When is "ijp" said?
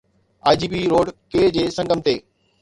0.51-0.73